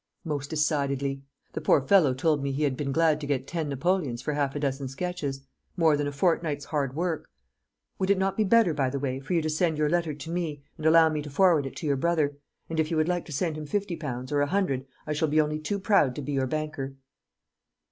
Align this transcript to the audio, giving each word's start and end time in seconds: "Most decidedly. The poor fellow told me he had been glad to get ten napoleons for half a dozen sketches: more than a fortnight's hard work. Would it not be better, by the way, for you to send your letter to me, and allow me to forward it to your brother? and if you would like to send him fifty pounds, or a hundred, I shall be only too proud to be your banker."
"Most 0.25 0.49
decidedly. 0.49 1.21
The 1.53 1.61
poor 1.61 1.79
fellow 1.79 2.15
told 2.15 2.41
me 2.41 2.51
he 2.51 2.63
had 2.63 2.75
been 2.75 2.91
glad 2.91 3.21
to 3.21 3.27
get 3.27 3.45
ten 3.45 3.69
napoleons 3.69 4.19
for 4.19 4.33
half 4.33 4.55
a 4.55 4.59
dozen 4.59 4.87
sketches: 4.87 5.41
more 5.77 5.95
than 5.95 6.07
a 6.07 6.11
fortnight's 6.11 6.65
hard 6.65 6.95
work. 6.95 7.29
Would 7.99 8.09
it 8.09 8.17
not 8.17 8.35
be 8.35 8.43
better, 8.43 8.73
by 8.73 8.89
the 8.89 8.97
way, 8.97 9.19
for 9.19 9.33
you 9.35 9.43
to 9.43 9.49
send 9.51 9.77
your 9.77 9.89
letter 9.91 10.15
to 10.15 10.31
me, 10.31 10.63
and 10.75 10.87
allow 10.87 11.09
me 11.09 11.21
to 11.21 11.29
forward 11.29 11.67
it 11.67 11.75
to 11.75 11.85
your 11.85 11.97
brother? 11.97 12.35
and 12.67 12.79
if 12.79 12.89
you 12.89 12.97
would 12.97 13.07
like 13.07 13.25
to 13.25 13.31
send 13.31 13.55
him 13.59 13.67
fifty 13.67 13.95
pounds, 13.95 14.31
or 14.31 14.41
a 14.41 14.47
hundred, 14.47 14.87
I 15.05 15.13
shall 15.13 15.27
be 15.27 15.39
only 15.39 15.59
too 15.59 15.77
proud 15.77 16.15
to 16.15 16.23
be 16.23 16.31
your 16.31 16.47
banker." 16.47 16.95